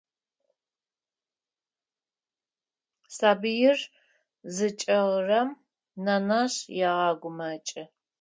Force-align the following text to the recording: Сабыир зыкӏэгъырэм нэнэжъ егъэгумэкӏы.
Сабыир 3.15 3.79
зыкӏэгъырэм 4.55 5.49
нэнэжъ 6.05 6.57
егъэгумэкӏы. 6.89 7.83